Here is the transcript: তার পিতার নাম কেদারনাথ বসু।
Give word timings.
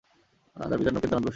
তার 0.55 0.77
পিতার 0.79 0.93
নাম 0.93 1.01
কেদারনাথ 1.01 1.23
বসু। 1.23 1.29